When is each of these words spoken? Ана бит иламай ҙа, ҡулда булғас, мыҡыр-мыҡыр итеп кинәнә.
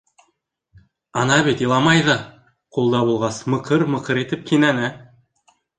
Ана 1.23 1.37
бит 1.49 1.61
иламай 1.67 2.01
ҙа, 2.09 2.17
ҡулда 2.79 3.05
булғас, 3.11 3.45
мыҡыр-мыҡыр 3.57 4.27
итеп 4.27 4.53
кинәнә. 4.53 4.95